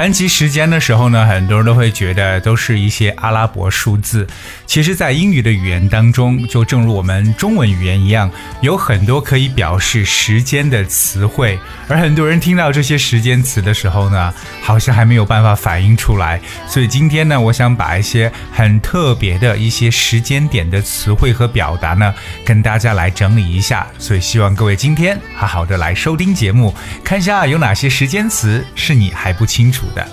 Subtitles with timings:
[0.00, 4.26] 谈及时间的时候呢，很多人都会觉得都是一些阿拉伯数字。
[4.64, 8.30] 其实，在英语的语言当中，就正如我们中文语言一样，
[8.62, 11.58] 有很多可以表示时间的词汇。
[11.86, 14.32] 而很多人听到这些时间词的时候呢，
[14.62, 16.40] 好像还没有办法反应出来。
[16.66, 23.86] 所以今天呢，我想把一些很特别的一些时间点的词汇和表达呢，跟大家来整理一下。
[23.98, 30.06] 所以希望各位今天好好的来收听节目，看一下有哪些时间词是你还不清楚的。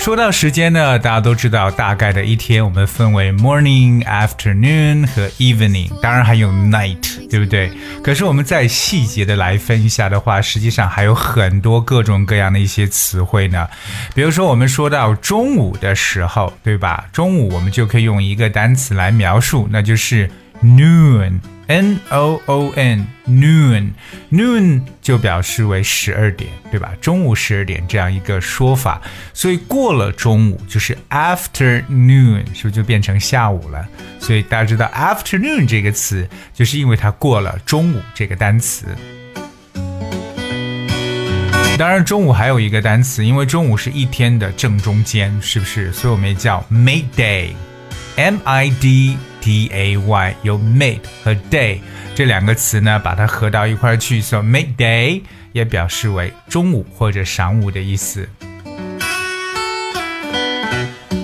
[0.00, 7.72] 说到时间呢，大家都知道，大概的一天我们分为 morning、afternoon 和 evening，当然还有 night，对不对？
[8.04, 13.66] 可是我们在细节的来分一下的话，实际上还有很多各种各样的一些词汇呢。
[14.14, 17.06] 比如说，我们说到中午的时候，对吧？
[17.12, 20.30] 中午我们就可以用一个单词来描述，那就是
[20.62, 21.40] noon。
[21.68, 23.90] N O O N noon
[24.30, 26.92] noon 就表示为十二点，对吧？
[27.00, 29.02] 中午十二点这样一个说法，
[29.34, 33.86] 所以过了中午就是 afternoon，是不是就变成下午了？
[34.20, 38.86] 所以大家知道 afternoon 这个词，就是因为它过了中午这个单词。
[41.76, 45.92] 当然，中午还有一个单词，因为中午是一天的正中间，是不是？
[45.92, 49.18] 所以我们也叫 midday，M I D。
[49.45, 51.79] D A Y 有 mid 和 day
[52.15, 55.21] 这两个词呢，把它合到一块儿去，so midday
[55.53, 58.27] 也表示为中午或者晌午的意思。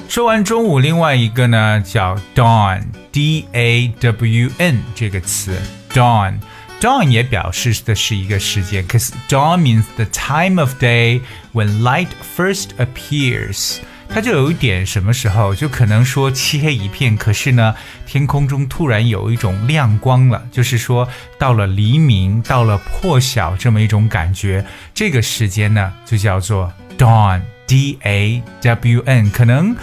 [0.09, 5.57] 说完中午，另外一个呢叫 dawn，D A W N 这个词，
[5.91, 11.21] dawn。Dawn 也表示的是一个时间，cause dawn means the time of day
[11.51, 13.79] when light first appears。
[14.14, 17.74] 它就有一点什么时候，就可能说漆黑一片，可是呢，
[18.06, 21.08] 天空中突然有一种亮光了，就是说
[21.38, 24.66] 到了黎明，到了破晓这么一种感觉。
[24.92, 29.30] 这个时间呢，就叫做 dawn，D A W N。
[29.30, 29.74] 可能，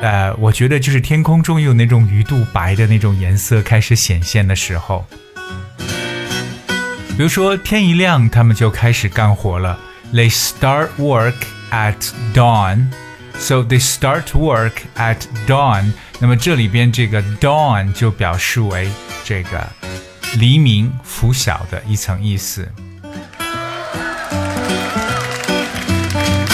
[0.00, 5.04] 呃，我觉得就是天空中有那种鱼肚白的那种颜色开始显现的时候。
[7.16, 9.76] 比如说天一亮，他们就开始干活了。
[10.12, 11.34] They start work
[11.72, 11.96] at
[12.32, 12.86] dawn.
[13.38, 15.92] So they start work at dawn。
[16.18, 18.88] 那么这里边这个 dawn 就表示为
[19.22, 19.68] 这个
[20.38, 22.66] 黎明、拂晓的一层意思。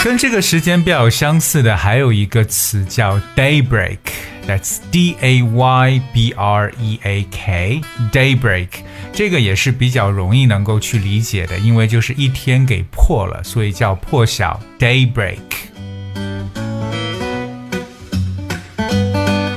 [0.02, 8.68] 跟这个时间比较相似的还有一个词叫 daybreak，that's D A Y B R E A K，daybreak。
[9.12, 15.36] 这个也是比较容易能够去理解的，因为就是一天给破了，所以叫破晓 daybreak。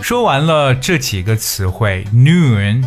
[0.04, 2.84] 说完了这几个词汇，noon、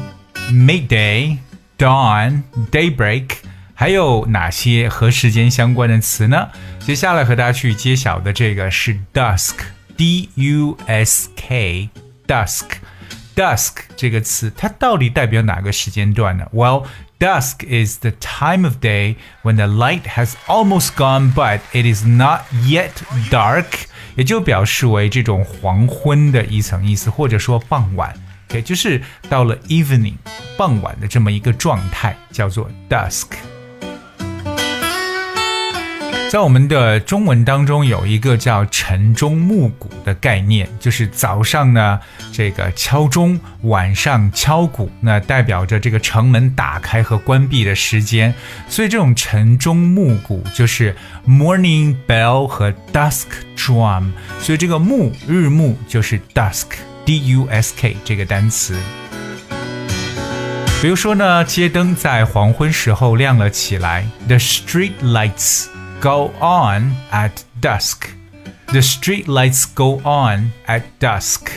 [0.51, 1.39] midday、
[1.79, 3.31] dawn、daybreak，
[3.73, 6.51] 还有哪些和时间相关的词呢？
[6.79, 12.65] 接下来和大家去揭晓的这个是 dusk，D U S K，dusk。
[13.35, 16.85] dusk 这个词，它到底代表哪个时间段呢？Well,
[17.20, 22.06] dusk is the time of day when the light has almost gone, but it is
[22.06, 22.92] not yet
[23.30, 23.88] dark.
[24.16, 28.14] 也就表示为这种黄昏的一层意思，或者说傍晚，
[28.54, 30.16] 也就是到了 evening
[30.58, 33.28] 傍晚的这么一个状态，叫做 dusk。
[36.29, 41.99] 在我们的中文当中有一个叫晨钟暮鼓的概念，就是早上呢
[42.33, 48.35] 这个敲钟，晚上敲鼓，那代表着这个城门打开和关闭的时间。
[48.69, 50.95] 所以这种晨钟暮鼓就是
[51.27, 53.27] morning bell 和 dusk
[53.57, 54.11] drum。
[54.41, 58.77] 所以这个暮日暮就是 dusk，d u s k 这个单词。
[60.83, 65.69] 比如说呢，街灯在黄昏时候亮了起来，the street lights。
[66.01, 68.09] Go on at dusk.
[68.67, 71.49] The street lights go on at dusk.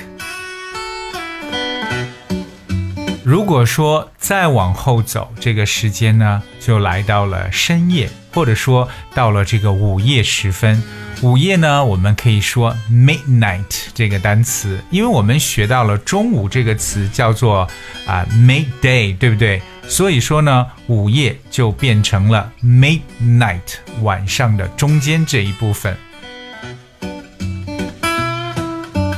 [3.23, 10.81] 如果说再往后走，这个时间呢，就来到了深夜，或者说到了这个午夜时分。
[11.21, 17.67] 午夜呢，我们可以说 midnight 这个单词，因为我们学到了中午这个词叫做
[18.07, 19.61] 啊、midday，对不对？
[19.89, 23.59] 所以说呢，午夜就变成了 midnight，
[24.01, 25.97] 晚上的中间这一部分。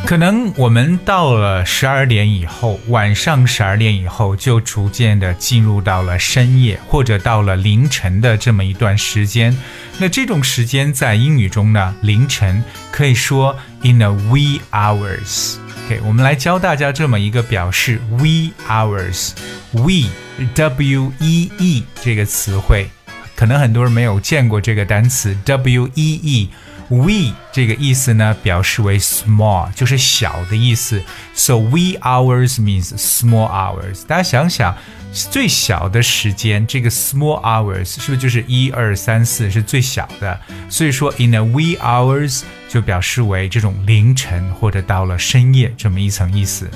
[0.05, 9.55] 可能我们到了十二点以后，晚上十二点以后，就逐渐的进入到了深夜，或者到了凌晨的这么一段时间。
[9.99, 15.57] 那这种时间在英语中呢，凌晨可以说 in the wee hours。
[16.05, 19.31] 我们来教大家这么一个表示：we hours。
[19.71, 20.09] we
[20.53, 22.87] w e e 这个词汇，
[23.35, 26.49] 可能很多人没有见过这个单词 w e e。
[26.91, 31.01] We 这个意思呢，表示为 small，就是小的意思。
[31.33, 34.05] So we hours means small hours。
[34.05, 34.75] 大家想想，
[35.13, 40.37] 最小的时间，这个 small hours 是不是就是一二三四是最小的？
[40.69, 46.69] 所以说 in a wee hours 就表示为这种凌晨或者到了深夜这么一层意思。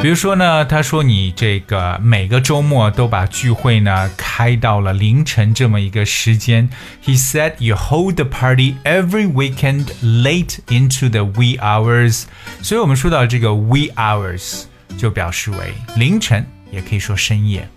[0.00, 6.70] 比如说呢，他说你这个每个周末都把聚会呢开到了凌晨这么一个时间。
[7.04, 12.22] He said you hold the party every weekend late into the wee hours。
[12.62, 14.62] 所以我们说到这个 wee hours
[14.96, 17.68] 就表示为凌晨，也可以说深夜。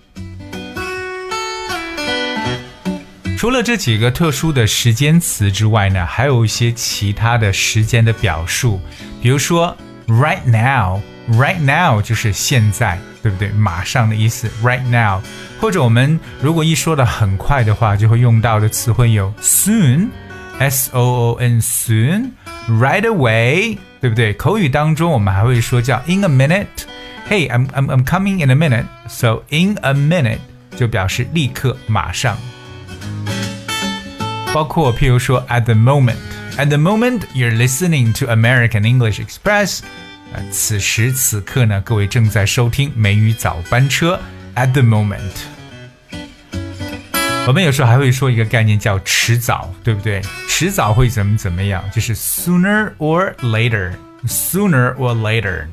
[3.36, 8.80] 除了这几个特殊的时间词之外呢，还有一些其他的时间的表述，
[9.24, 9.76] 比如说
[10.08, 11.02] right now。
[11.33, 13.49] Right now 就是现在，对不对？
[13.50, 14.49] 马上的意思。
[14.62, 15.21] Right now，
[15.61, 24.33] 或者我们如果一说的很快的话，就会用到的词汇有 soon，s o o n soon，right away，对不对？
[24.35, 30.38] 口语当中我们还会说叫 in a minute。Hey，I'm I'm I'm coming in a minute。So in a minute
[30.77, 32.37] 就表示立刻、马上。
[34.55, 39.81] 包括譬如说 at the moment，at the moment you're listening to American English Express。
[40.33, 44.19] 呃，此时此刻呢，各位正在收听美语早班车。
[44.56, 45.19] At the moment，
[47.48, 50.22] 我们有时候还会说一个概念叫迟早，对不对？
[50.48, 51.83] 迟早会怎么怎么样？
[51.94, 55.66] 就是 sooner or later，sooner or later。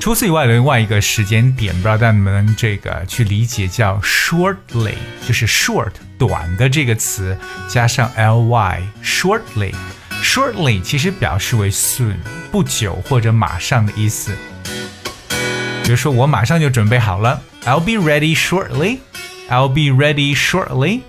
[0.00, 4.94] 除此以外，另外一个时间点，不知道大家能不能这个去理解，叫 shortly，
[5.26, 7.36] 就是 short 短的这个词
[7.68, 9.74] 加上 ly，shortly。
[10.22, 12.16] Shortly 其实表示为 soon，
[12.50, 14.36] 不久或者马上的意思。
[15.84, 18.98] 比如说，我马上就准备好了，I'll be ready shortly。
[19.48, 21.00] I'll be ready shortly。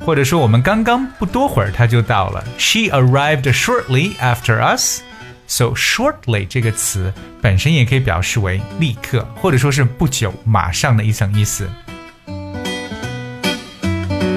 [0.00, 5.02] 或者说，我们刚刚不多会儿他就到了，She arrived shortly after us。
[5.46, 11.68] So shortly 这个词本身也可以表示为立刻，或者说是不久、马上的一层意思。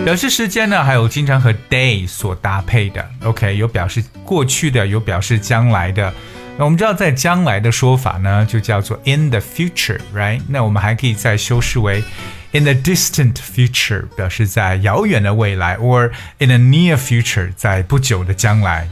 [0.05, 6.13] 表示时间呢，还有经常和 day 所搭配的，OK，有表示过去的，有表示将来的。
[6.59, 10.39] 那我们知道，在将来的说法呢，就叫做 in the future，right？
[10.47, 12.03] 那我们还可以再修饰为
[12.51, 18.87] in the distant future，表示在遥远的未来，or in the near future，在不久的将来。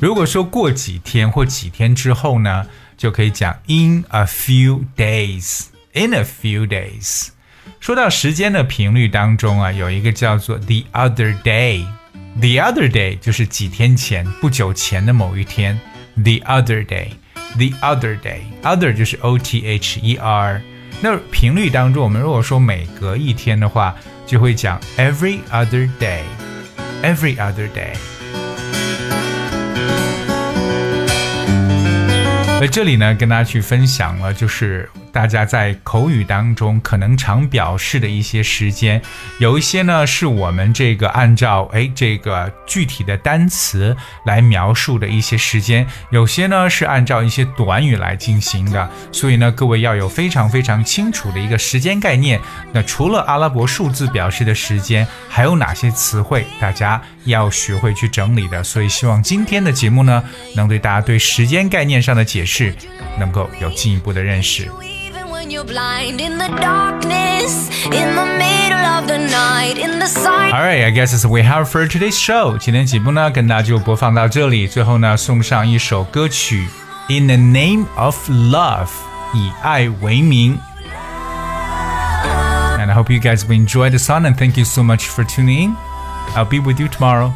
[0.00, 2.66] 如果说过几天或几天之后呢，
[2.96, 7.28] 就可以讲 in a few days，in a few days。
[7.84, 15.78] 说到时间的频率当中啊，有一个叫做 the other day，the other day 就是几天前、不久前的某一天。
[16.16, 20.62] the other day，the other day，other 就是 o t h e r。
[21.02, 23.94] 那频率当中，我们如果说每隔一天的话，
[24.24, 27.92] 就会讲 every other day，every other day。
[32.58, 34.88] 在这里呢，跟大家去分享了，就是。
[35.14, 39.00] 大家在口语当中可能常表示的一些时间，
[39.38, 48.90] 有一些呢是我们这个按照哎这个具体的单词来描述的一些时间，有些呢是按照一些短语来进行的。
[49.12, 52.40] 所以呢，各位要有非常非常清楚的一个时间概念。
[52.72, 58.64] 那除了阿拉伯数字表示的时间，还有哪些词汇大家要学会去整理的？
[58.64, 60.24] 所以希望今天的节目呢，
[60.56, 62.74] 能对大家对时间概念上的解释
[63.16, 64.68] 能够有进一步的认识。
[65.43, 70.53] when you're blind in the darkness, in the middle of the night, in the silence.
[70.53, 72.57] Alright, I guess it's we have for today's show.
[72.57, 74.67] 今天节目呢，跟大家就播放到这里。
[74.67, 76.67] 最后呢，送上一首歌曲《
[77.19, 78.87] In the Name of Love》，
[79.33, 80.57] 以爱为名。
[82.77, 85.65] And I hope you guys will enjoy the song and thank you so much for tuning
[85.65, 85.75] in.
[86.35, 87.31] I'll be with you tomorrow.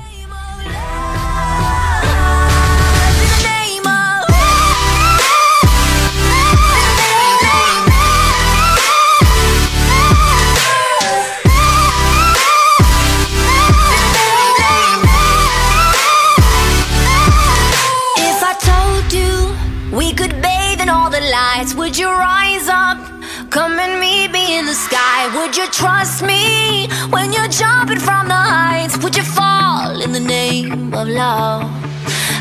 [25.72, 28.96] Trust me when you're jumping from the heights?
[29.02, 31.64] Would you fall in the name of love?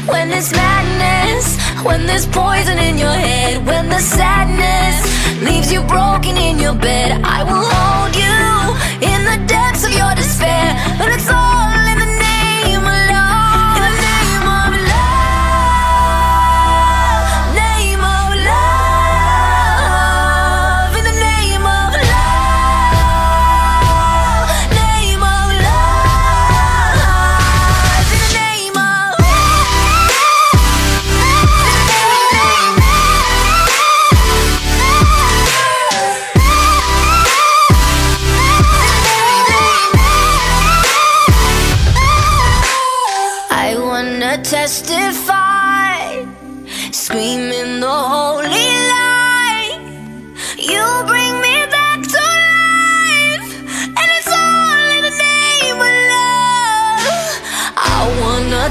[0.07, 4.97] When there's madness, when there's poison in your head, when the sadness
[5.43, 8.37] leaves you broken in your bed, I will hold you
[9.11, 10.75] in the depths of your despair.
[10.97, 11.76] But it's all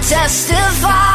[0.09, 1.06] testify.